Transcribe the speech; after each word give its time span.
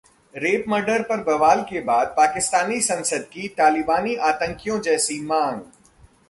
rape-murder 0.33 1.01
पर 1.01 1.23
बवाल 1.23 1.61
के 1.63 1.81
बाद 1.81 2.07
पाकिस्तानी 2.17 2.79
संसद 2.81 3.27
की 3.33 3.47
तालिबानी 3.57 4.15
आतंकियों 4.29 4.79
जैसी 4.81 5.19
मांग 5.21 5.61